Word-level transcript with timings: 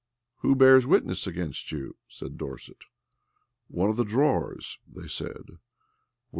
"Who 0.37 0.55
bears 0.55 0.87
witness 0.87 1.27
against 1.27 1.71
you?" 1.71 1.95
said 2.09 2.35
Dorset. 2.35 2.85
"One 3.67 3.87
of 3.91 3.97
the 3.97 4.03
drawers," 4.03 4.79
they 4.91 5.07
said. 5.07 5.59